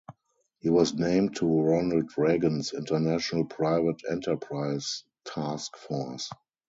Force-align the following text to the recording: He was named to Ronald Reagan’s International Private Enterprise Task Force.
He 0.57 0.69
was 0.71 0.95
named 0.95 1.35
to 1.35 1.45
Ronald 1.61 2.09
Reagan’s 2.17 2.73
International 2.73 3.45
Private 3.45 4.01
Enterprise 4.09 5.03
Task 5.25 5.77
Force. 5.77 6.27